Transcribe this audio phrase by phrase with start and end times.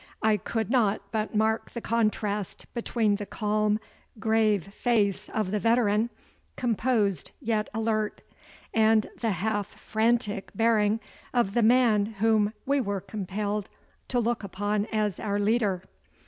[0.23, 3.79] I could not but mark the contrast between the calm,
[4.17, 6.09] grave face of the veteran,
[6.55, 8.23] composed yet alert,
[8.73, 11.01] and the half frantic bearing
[11.35, 13.69] of the man whom we were compelled
[14.07, 15.83] to look upon as our leader.